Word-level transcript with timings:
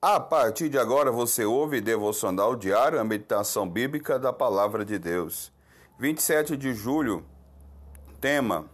A 0.00 0.20
partir 0.20 0.68
de 0.68 0.78
agora 0.78 1.10
você 1.10 1.44
ouve 1.44 1.80
Devocional 1.80 2.54
Diário, 2.54 3.00
a 3.00 3.04
meditação 3.04 3.68
bíblica 3.68 4.16
da 4.16 4.32
Palavra 4.32 4.84
de 4.84 4.96
Deus. 4.96 5.52
27 5.98 6.56
de 6.56 6.72
julho, 6.72 7.26
tema: 8.20 8.66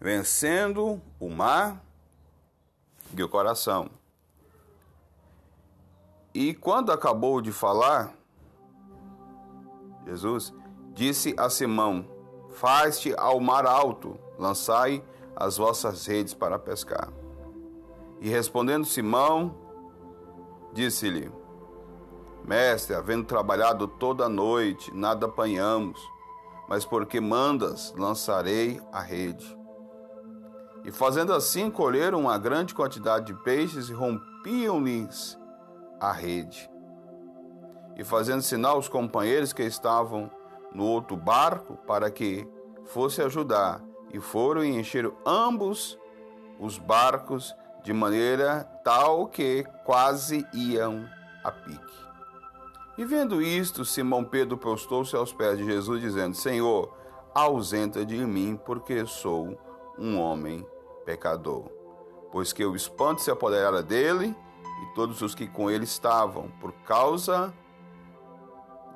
Vencendo 0.00 1.02
o 1.18 1.28
mar 1.28 1.84
e 3.12 3.20
o 3.20 3.28
coração. 3.28 3.90
E 6.32 6.54
quando 6.54 6.92
acabou 6.92 7.40
de 7.40 7.50
falar, 7.50 8.14
Jesus 10.06 10.54
disse 10.94 11.34
a 11.36 11.50
Simão: 11.50 12.06
Faz-te 12.50 13.12
ao 13.16 13.40
mar 13.40 13.66
alto, 13.66 14.16
lançai 14.38 15.02
as 15.34 15.56
vossas 15.56 16.06
redes 16.06 16.34
para 16.34 16.56
pescar. 16.56 17.08
E 18.20 18.28
respondendo 18.28 18.84
Simão, 18.84 19.66
Disse-lhe: 20.72 21.30
Mestre, 22.44 22.94
havendo 22.94 23.24
trabalhado 23.24 23.86
toda 23.86 24.24
a 24.24 24.28
noite, 24.28 24.94
nada 24.94 25.26
apanhamos, 25.26 26.00
mas 26.68 26.84
porque 26.84 27.20
mandas, 27.20 27.94
lançarei 27.96 28.80
a 28.92 29.00
rede. 29.00 29.56
E 30.84 30.90
fazendo 30.90 31.34
assim, 31.34 31.70
colheram 31.70 32.20
uma 32.20 32.38
grande 32.38 32.74
quantidade 32.74 33.26
de 33.26 33.34
peixes 33.42 33.88
e 33.88 33.92
rompiam-lhes 33.92 35.38
a 36.00 36.12
rede. 36.12 36.70
E 37.96 38.04
fazendo 38.04 38.42
sinal 38.42 38.76
aos 38.76 38.88
companheiros 38.88 39.52
que 39.52 39.62
estavam 39.62 40.30
no 40.72 40.84
outro 40.84 41.16
barco 41.16 41.76
para 41.86 42.10
que 42.10 42.48
fosse 42.84 43.20
ajudar, 43.20 43.82
e 44.12 44.20
foram 44.20 44.64
e 44.64 44.78
encheram 44.78 45.12
ambos 45.26 45.98
os 46.58 46.78
barcos 46.78 47.54
de 47.82 47.92
maneira 47.92 48.68
tal 48.88 49.26
que 49.26 49.66
quase 49.84 50.46
iam 50.54 51.06
a 51.44 51.52
pique. 51.52 52.08
E 52.96 53.04
vendo 53.04 53.42
isto, 53.42 53.84
Simão 53.84 54.24
Pedro 54.24 54.56
prostou-se 54.56 55.14
aos 55.14 55.30
pés 55.30 55.58
de 55.58 55.66
Jesus, 55.66 56.00
dizendo: 56.00 56.34
Senhor, 56.34 56.90
ausenta 57.34 58.02
de 58.02 58.16
mim, 58.16 58.58
porque 58.64 59.04
sou 59.04 59.60
um 59.98 60.18
homem 60.18 60.66
pecador. 61.04 61.68
Pois 62.32 62.50
que 62.50 62.64
o 62.64 62.74
espanto 62.74 63.20
se 63.20 63.30
apoderara 63.30 63.82
dele 63.82 64.34
e 64.82 64.94
todos 64.94 65.20
os 65.20 65.34
que 65.34 65.46
com 65.46 65.70
ele 65.70 65.84
estavam, 65.84 66.48
por 66.58 66.72
causa 66.86 67.52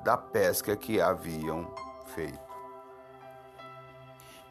da 0.03 0.17
pesca 0.17 0.75
que 0.75 0.99
haviam 0.99 1.71
feito. 2.15 2.39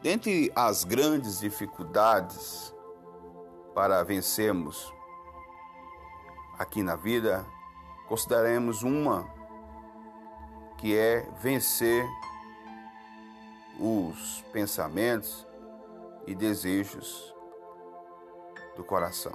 Dentre 0.01 0.49
as 0.55 0.85
grandes 0.85 1.41
dificuldades 1.41 2.73
para 3.75 4.03
vencermos 4.03 4.93
aqui 6.57 6.83
na 6.83 6.95
vida, 6.95 7.45
consideremos 8.07 8.83
uma 8.83 9.27
que 10.77 10.97
é 10.97 11.27
vencer 11.39 12.05
os 13.79 14.43
pensamentos 14.51 15.47
e 16.27 16.35
desejos 16.35 17.33
do 18.75 18.83
coração. 18.83 19.33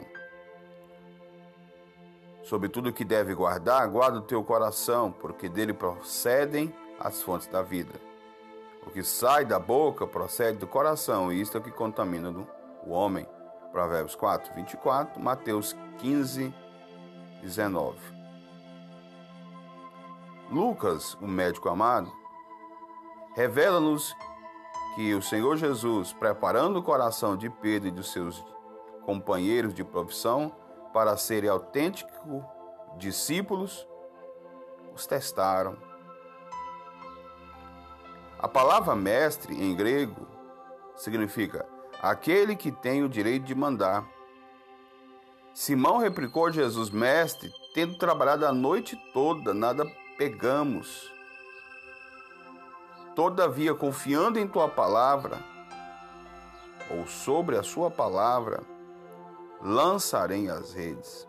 Sobre 2.43 2.69
tudo 2.69 2.93
que 2.93 3.05
deve 3.05 3.35
guardar, 3.35 3.87
guarda 3.89 4.19
o 4.19 4.23
teu 4.23 4.43
coração, 4.43 5.13
porque 5.13 5.49
dele 5.49 5.75
procedem 5.75 6.75
as 6.99 7.21
fontes 7.21 7.47
da 7.47 7.63
vida. 7.63 7.93
O 8.87 8.91
que 8.91 9.03
sai 9.03 9.45
da 9.45 9.59
boca 9.59 10.07
procede 10.07 10.59
do 10.59 10.67
coração, 10.67 11.31
e 11.31 11.41
isto 11.41 11.59
é 11.59 11.61
o 11.61 11.63
que 11.63 11.71
contamina 11.71 12.31
o 12.87 12.91
homem. 12.91 13.27
Provérbios 13.71 14.15
4, 14.15 14.55
24, 14.55 15.21
Mateus 15.21 15.77
15, 15.99 16.55
19. 17.41 17.99
Lucas, 20.51 21.15
o 21.21 21.27
médico 21.27 21.69
amado, 21.69 22.11
revela-nos 23.35 24.17
que 24.95 25.15
o 25.15 25.23
Senhor 25.23 25.57
Jesus, 25.57 26.13
preparando 26.13 26.79
o 26.79 26.83
coração 26.83 27.37
de 27.37 27.49
Pedro 27.49 27.89
e 27.89 27.93
dos 27.93 28.11
seus 28.11 28.45
companheiros 29.05 29.73
de 29.73 29.85
profissão 29.85 30.53
para 30.93 31.17
serem 31.17 31.49
autênticos 31.51 32.43
discípulos, 32.97 33.87
os 34.95 35.07
testaram. 35.07 35.77
A 38.39 38.49
palavra 38.49 38.95
mestre 38.95 39.55
em 39.55 39.75
grego 39.75 40.27
significa 40.97 41.67
aquele 42.03 42.57
que 42.57 42.71
tem 42.71 43.03
o 43.03 43.09
direito 43.09 43.45
de 43.45 43.55
mandar. 43.55 44.05
Simão 45.59 45.99
replicou 45.99 46.47
a 46.47 46.53
Jesus: 46.53 46.89
Mestre, 46.89 47.53
tendo 47.75 47.97
trabalhado 47.97 48.47
a 48.47 48.53
noite 48.53 48.97
toda, 49.13 49.53
nada 49.53 49.85
pegamos. 50.17 51.13
Todavia, 53.17 53.75
confiando 53.75 54.39
em 54.39 54.47
tua 54.47 54.69
palavra, 54.69 55.37
ou 56.89 57.09
sobre 57.09 57.59
a 57.59 57.65
sua 57.65 57.91
palavra, 57.91 58.63
lançarei 59.61 60.49
as 60.49 60.73
redes. 60.73 61.27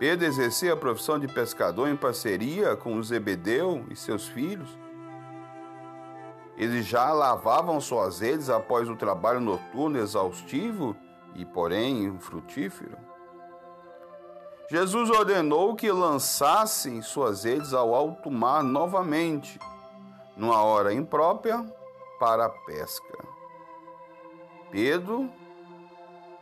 Pedro 0.00 0.26
exercia 0.26 0.72
a 0.72 0.76
profissão 0.76 1.20
de 1.20 1.28
pescador 1.28 1.88
em 1.88 1.96
parceria 1.96 2.74
com 2.74 3.00
Zebedeu 3.00 3.86
e 3.88 3.94
seus 3.94 4.26
filhos 4.26 4.76
eles 6.56 6.86
já 6.86 7.12
lavavam 7.12 7.80
suas 7.80 8.20
redes 8.20 8.48
após 8.48 8.88
o 8.88 8.94
trabalho 8.94 9.40
noturno 9.40 9.98
exaustivo 9.98 10.96
e, 11.34 11.44
porém, 11.44 12.04
infrutífero. 12.04 12.96
Jesus 14.70 15.10
ordenou 15.10 15.74
que 15.74 15.90
lançassem 15.90 17.02
suas 17.02 17.44
redes 17.44 17.74
ao 17.74 17.94
alto 17.94 18.30
mar 18.30 18.62
novamente, 18.62 19.58
numa 20.36 20.62
hora 20.62 20.92
imprópria 20.94 21.64
para 22.18 22.46
a 22.46 22.48
pesca. 22.48 23.18
Pedro 24.70 25.30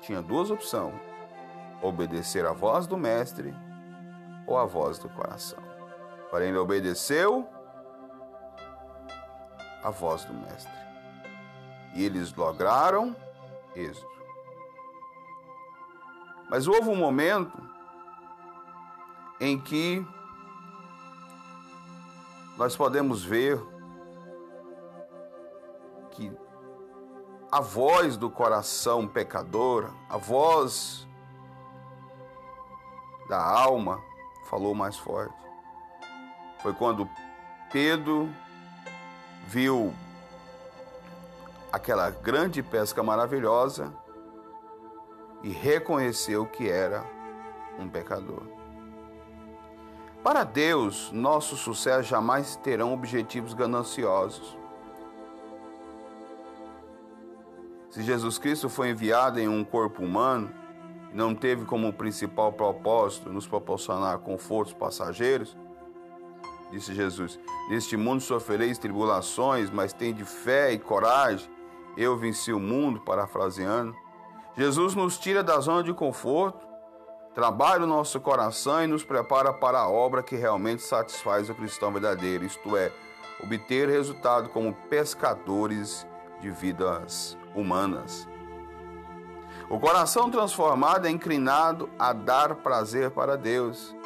tinha 0.00 0.22
duas 0.22 0.50
opções: 0.50 0.94
obedecer 1.82 2.46
à 2.46 2.52
voz 2.52 2.86
do 2.86 2.96
Mestre 2.96 3.54
ou 4.46 4.56
à 4.56 4.64
voz 4.64 4.98
do 4.98 5.08
coração. 5.08 5.62
Porém, 6.30 6.48
ele 6.48 6.58
obedeceu 6.58 7.46
a 9.82 9.90
voz 9.90 10.24
do 10.24 10.32
Mestre. 10.32 10.72
E 11.94 12.04
eles 12.04 12.32
lograram 12.32 13.14
êxito. 13.74 14.21
Mas 16.52 16.68
houve 16.68 16.90
um 16.90 16.94
momento 16.94 17.58
em 19.40 19.58
que 19.58 20.06
nós 22.58 22.76
podemos 22.76 23.24
ver 23.24 23.58
que 26.10 26.30
a 27.50 27.58
voz 27.58 28.18
do 28.18 28.28
coração 28.28 29.08
pecador, 29.08 29.94
a 30.10 30.18
voz 30.18 31.08
da 33.30 33.42
alma, 33.42 33.98
falou 34.50 34.74
mais 34.74 34.98
forte. 34.98 35.34
Foi 36.60 36.74
quando 36.74 37.08
Pedro 37.72 38.28
viu 39.46 39.94
aquela 41.72 42.10
grande 42.10 42.62
pesca 42.62 43.02
maravilhosa 43.02 44.01
e 45.42 45.50
reconheceu 45.50 46.46
que 46.46 46.68
era 46.68 47.04
um 47.78 47.88
pecador. 47.88 48.42
Para 50.22 50.44
Deus, 50.44 51.10
nosso 51.12 51.56
sucesso 51.56 52.08
jamais 52.08 52.54
terão 52.56 52.92
objetivos 52.94 53.54
gananciosos. 53.54 54.56
Se 57.90 58.02
Jesus 58.02 58.38
Cristo 58.38 58.68
foi 58.68 58.90
enviado 58.90 59.40
em 59.40 59.48
um 59.48 59.64
corpo 59.64 60.02
humano 60.02 60.50
e 61.12 61.16
não 61.16 61.34
teve 61.34 61.64
como 61.64 61.92
principal 61.92 62.52
propósito 62.52 63.30
nos 63.30 63.46
proporcionar 63.46 64.18
confortos 64.20 64.72
passageiros, 64.72 65.56
disse 66.70 66.94
Jesus. 66.94 67.38
Neste 67.68 67.96
mundo 67.96 68.20
sofrereis 68.22 68.78
tribulações, 68.78 69.70
mas 69.70 69.92
tende 69.92 70.24
fé 70.24 70.72
e 70.72 70.78
coragem. 70.78 71.50
Eu 71.96 72.16
venci 72.16 72.52
o 72.52 72.60
mundo, 72.60 73.00
parafraseando. 73.00 73.94
Jesus 74.56 74.94
nos 74.94 75.18
tira 75.18 75.42
da 75.42 75.58
zona 75.60 75.82
de 75.82 75.94
conforto, 75.94 76.66
trabalha 77.34 77.84
o 77.84 77.86
nosso 77.86 78.20
coração 78.20 78.84
e 78.84 78.86
nos 78.86 79.02
prepara 79.02 79.52
para 79.52 79.78
a 79.78 79.88
obra 79.88 80.22
que 80.22 80.36
realmente 80.36 80.82
satisfaz 80.82 81.48
o 81.48 81.54
cristão 81.54 81.90
verdadeiro, 81.90 82.44
isto 82.44 82.76
é, 82.76 82.92
obter 83.42 83.88
resultado 83.88 84.50
como 84.50 84.74
pescadores 84.90 86.06
de 86.40 86.50
vidas 86.50 87.36
humanas. 87.54 88.28
O 89.70 89.80
coração 89.80 90.30
transformado 90.30 91.06
é 91.06 91.10
inclinado 91.10 91.88
a 91.98 92.12
dar 92.12 92.56
prazer 92.56 93.10
para 93.10 93.38
Deus, 93.38 93.96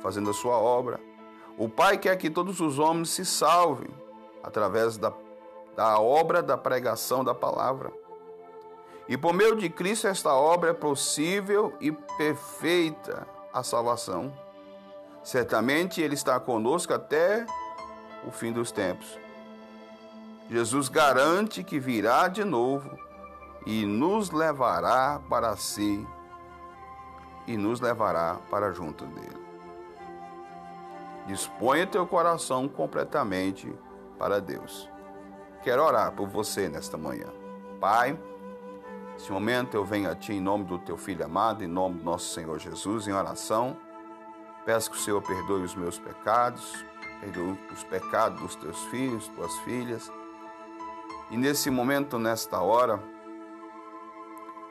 fazendo 0.00 0.30
a 0.30 0.34
sua 0.34 0.58
obra. 0.58 0.98
O 1.56 1.68
Pai 1.68 1.96
quer 1.96 2.16
que 2.16 2.28
todos 2.28 2.60
os 2.60 2.78
homens 2.78 3.10
se 3.10 3.24
salvem 3.24 3.90
através 4.42 4.96
da, 4.96 5.12
da 5.76 6.00
obra 6.00 6.42
da 6.42 6.56
pregação 6.58 7.22
da 7.22 7.34
palavra. 7.34 7.99
E 9.10 9.16
por 9.16 9.34
meio 9.34 9.56
de 9.56 9.68
Cristo, 9.68 10.06
esta 10.06 10.32
obra 10.32 10.70
é 10.70 10.72
possível 10.72 11.74
e 11.80 11.90
perfeita 11.90 13.26
a 13.52 13.60
salvação. 13.60 14.32
Certamente 15.24 16.00
Ele 16.00 16.14
está 16.14 16.38
conosco 16.38 16.94
até 16.94 17.44
o 18.24 18.30
fim 18.30 18.52
dos 18.52 18.70
tempos. 18.70 19.18
Jesus 20.48 20.88
garante 20.88 21.64
que 21.64 21.80
virá 21.80 22.28
de 22.28 22.44
novo 22.44 22.96
e 23.66 23.84
nos 23.84 24.30
levará 24.30 25.20
para 25.28 25.56
si 25.56 26.06
e 27.48 27.56
nos 27.56 27.80
levará 27.80 28.38
para 28.48 28.70
junto 28.70 29.04
dele. 29.06 29.44
Disponha 31.26 31.84
teu 31.84 32.06
coração 32.06 32.68
completamente 32.68 33.76
para 34.16 34.40
Deus. 34.40 34.88
Quero 35.64 35.82
orar 35.82 36.12
por 36.12 36.28
você 36.28 36.68
nesta 36.68 36.96
manhã. 36.96 37.26
Pai, 37.80 38.16
neste 39.20 39.32
momento 39.32 39.74
eu 39.74 39.84
venho 39.84 40.10
a 40.10 40.14
Ti 40.14 40.32
em 40.32 40.40
nome 40.40 40.64
do 40.64 40.78
Teu 40.78 40.96
Filho 40.96 41.26
amado, 41.26 41.62
em 41.62 41.66
nome 41.66 41.98
do 41.98 42.04
nosso 42.04 42.32
Senhor 42.32 42.58
Jesus, 42.58 43.06
em 43.06 43.12
oração. 43.12 43.76
Peço 44.64 44.90
que 44.90 44.96
o 44.96 45.00
Senhor 45.00 45.20
perdoe 45.20 45.62
os 45.62 45.74
meus 45.74 45.98
pecados, 45.98 46.86
perdoe 47.20 47.58
os 47.70 47.84
pecados 47.84 48.40
dos 48.40 48.54
Teus 48.54 48.78
filhos, 48.84 49.28
Tuas 49.28 49.54
filhas. 49.58 50.10
E 51.30 51.36
nesse 51.36 51.68
momento, 51.68 52.18
nesta 52.18 52.62
hora, 52.62 52.98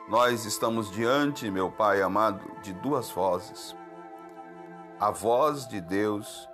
nós 0.08 0.44
estamos 0.44 0.90
diante, 0.90 1.48
meu 1.48 1.70
Pai 1.70 2.02
amado, 2.02 2.44
de 2.60 2.72
duas 2.72 3.08
vozes: 3.08 3.76
a 4.98 5.12
voz 5.12 5.68
de 5.68 5.80
Deus 5.80 6.48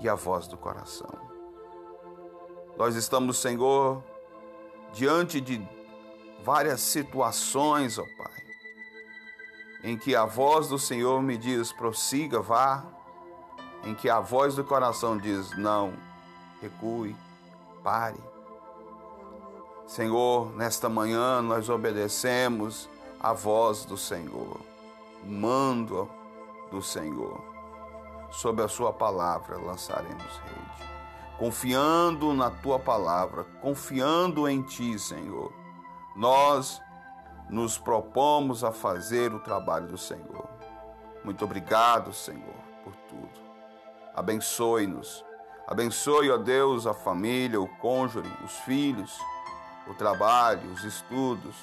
e 0.00 0.08
a 0.08 0.16
voz 0.16 0.48
do 0.48 0.56
coração. 0.56 1.14
Nós 2.76 2.96
estamos, 2.96 3.38
Senhor, 3.38 4.02
diante 4.92 5.40
de 5.40 5.64
várias 6.44 6.82
situações, 6.82 7.98
ó 7.98 8.04
Pai, 8.18 8.44
em 9.82 9.96
que 9.96 10.14
a 10.14 10.26
voz 10.26 10.68
do 10.68 10.78
Senhor 10.78 11.22
me 11.22 11.38
diz: 11.38 11.72
prossiga, 11.72 12.40
vá, 12.40 12.84
em 13.82 13.94
que 13.94 14.10
a 14.10 14.20
voz 14.20 14.54
do 14.54 14.62
coração 14.62 15.16
diz: 15.16 15.56
não, 15.56 15.94
recue, 16.60 17.16
pare. 17.82 18.20
Senhor, 19.86 20.54
nesta 20.54 20.88
manhã 20.88 21.40
nós 21.40 21.68
obedecemos 21.68 22.88
a 23.18 23.32
voz 23.32 23.84
do 23.84 23.96
Senhor, 23.96 24.60
o 25.22 25.26
mando 25.26 26.08
do 26.70 26.82
Senhor. 26.82 27.42
Sob 28.30 28.62
a 28.62 28.68
Sua 28.68 28.92
palavra 28.92 29.56
lançaremos 29.58 30.40
rede, 30.44 30.90
confiando 31.38 32.34
na 32.34 32.50
Tua 32.50 32.78
palavra, 32.78 33.44
confiando 33.62 34.48
em 34.48 34.60
Ti, 34.60 34.98
Senhor. 34.98 35.63
Nós 36.14 36.80
nos 37.48 37.78
propomos 37.78 38.64
a 38.64 38.72
fazer 38.72 39.32
o 39.32 39.40
trabalho 39.40 39.86
do 39.86 39.98
Senhor. 39.98 40.48
Muito 41.22 41.44
obrigado, 41.44 42.12
Senhor, 42.12 42.54
por 42.82 42.94
tudo. 43.08 43.44
Abençoe-nos. 44.14 45.24
Abençoe, 45.66 46.30
ó 46.30 46.36
Deus, 46.36 46.86
a 46.86 46.92
família, 46.92 47.60
o 47.60 47.68
cônjuge, 47.78 48.30
os 48.44 48.52
filhos 48.60 49.18
o 49.86 49.94
trabalho, 49.94 50.70
os 50.72 50.84
estudos. 50.84 51.54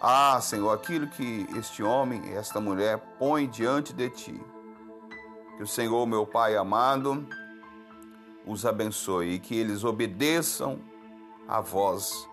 Ah, 0.00 0.40
Senhor, 0.40 0.72
aquilo 0.72 1.06
que 1.06 1.46
este 1.56 1.82
homem 1.82 2.22
e 2.26 2.34
esta 2.34 2.60
mulher 2.60 2.98
põe 3.18 3.46
diante 3.46 3.92
de 3.92 4.08
ti. 4.08 4.40
Que 5.56 5.62
o 5.62 5.66
Senhor, 5.66 6.06
meu 6.06 6.26
Pai 6.26 6.56
amado, 6.56 7.26
os 8.46 8.64
abençoe 8.64 9.34
e 9.34 9.38
que 9.38 9.54
eles 9.54 9.84
obedeçam 9.84 10.80
à 11.46 11.60
voz 11.60 12.28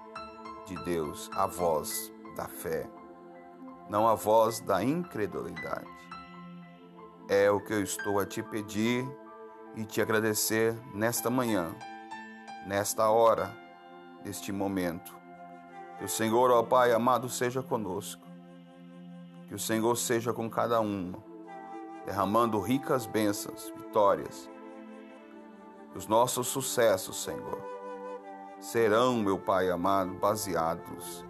de 0.67 0.75
Deus, 0.83 1.29
à 1.33 1.47
voz 1.47 2.11
da 2.35 2.45
fé, 2.45 2.89
não 3.89 4.07
à 4.07 4.13
voz 4.13 4.59
da 4.59 4.83
incredulidade. 4.83 5.87
É 7.29 7.49
o 7.49 7.59
que 7.59 7.73
eu 7.73 7.81
estou 7.81 8.19
a 8.19 8.25
te 8.25 8.43
pedir 8.43 9.07
e 9.75 9.85
te 9.85 10.01
agradecer 10.01 10.75
nesta 10.93 11.29
manhã, 11.29 11.75
nesta 12.65 13.09
hora 13.09 13.67
neste 14.27 14.51
momento. 14.51 15.15
Que 15.97 16.03
o 16.03 16.09
Senhor, 16.09 16.51
ó 16.51 16.61
Pai 16.61 16.91
amado, 16.91 17.29
seja 17.29 17.63
conosco. 17.63 18.21
Que 19.47 19.55
o 19.55 19.59
Senhor 19.59 19.95
seja 19.95 20.33
com 20.33 20.49
cada 20.49 20.81
um, 20.81 21.13
derramando 22.05 22.59
ricas 22.59 23.05
bênçãos, 23.05 23.71
vitórias. 23.77 24.49
Os 25.95 26.05
nossos 26.05 26.47
sucessos, 26.47 27.23
Senhor, 27.23 27.63
serão, 28.59 29.17
meu 29.17 29.37
Pai 29.37 29.69
amado, 29.69 30.13
baseados 30.15 31.25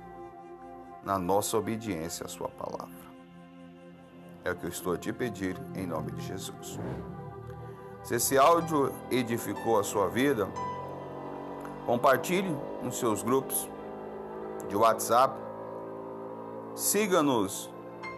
na 1.04 1.18
nossa 1.18 1.58
obediência 1.58 2.26
à 2.26 2.30
Sua 2.30 2.50
palavra. 2.50 3.08
É 4.44 4.52
o 4.52 4.56
que 4.56 4.66
eu 4.66 4.70
estou 4.70 4.94
a 4.94 4.98
te 4.98 5.12
pedir 5.12 5.58
em 5.76 5.86
nome 5.86 6.12
de 6.12 6.22
Jesus. 6.26 6.80
Se 8.04 8.16
esse 8.16 8.38
áudio 8.38 8.94
edificou 9.12 9.80
a 9.80 9.84
sua 9.84 10.08
vida, 10.08 10.48
Compartilhe 11.88 12.54
nos 12.84 13.00
seus 13.00 13.24
grupos 13.24 13.70
de 14.68 14.76
WhatsApp. 14.76 15.34
Siga-nos 16.76 17.70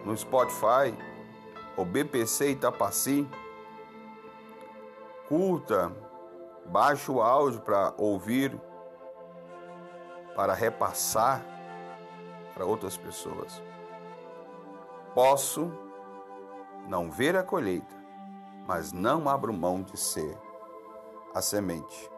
no 0.04 0.16
Spotify, 0.16 0.92
o 1.76 1.84
BPC 1.84 2.50
Itapaci. 2.50 3.28
Curta, 5.28 5.92
baixe 6.66 7.12
o 7.12 7.22
áudio 7.22 7.60
para 7.60 7.94
ouvir, 7.96 8.60
para 10.40 10.54
repassar 10.54 11.44
para 12.54 12.64
outras 12.64 12.96
pessoas. 12.96 13.62
Posso 15.14 15.70
não 16.88 17.10
ver 17.10 17.36
a 17.36 17.42
colheita, 17.42 17.94
mas 18.66 18.90
não 18.90 19.28
abro 19.28 19.52
mão 19.52 19.82
de 19.82 19.98
ser 19.98 20.38
a 21.34 21.42
semente 21.42 22.10